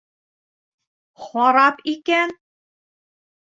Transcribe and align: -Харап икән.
-Харап 1.27 1.85
икән. 1.93 2.37